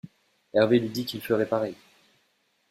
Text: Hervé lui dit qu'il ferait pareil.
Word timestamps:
Hervé 0.55 0.79
lui 0.79 0.89
dit 0.89 1.05
qu'il 1.05 1.21
ferait 1.21 1.45
pareil. 1.45 1.75